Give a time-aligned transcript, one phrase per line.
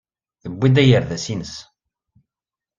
[0.41, 1.55] Tewwi-d agerdas-nnes.